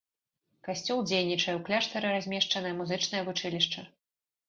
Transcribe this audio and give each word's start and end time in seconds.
Касцёл 0.67 1.03
дзейнічае, 1.09 1.55
у 1.61 1.63
кляштары 1.69 2.07
размешчанае 2.17 2.75
музычнае 2.83 3.25
вучылішча. 3.33 3.91